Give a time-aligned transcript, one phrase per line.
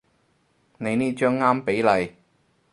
[0.79, 2.15] 你呢張啱比例